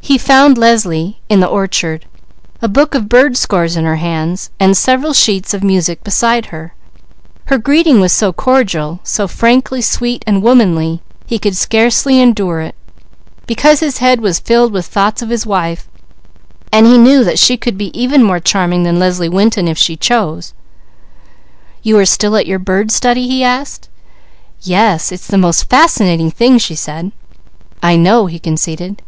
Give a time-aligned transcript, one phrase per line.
[0.00, 2.06] He found Leslie in the orchard,
[2.60, 6.74] a book of bird scores in her hands, and several sheets of music beside her.
[7.44, 12.74] Her greeting was so cordial, so frankly sweet and womanly, he could scarcely endure it,
[13.46, 15.88] because his head was filled with thoughts of his wife.
[16.72, 17.30] "You are
[22.04, 23.88] still at your bird study?" he asked.
[24.60, 25.12] "Yes.
[25.12, 27.12] It's the most fascinating thing," she said.
[27.80, 29.00] "I know," he conceded.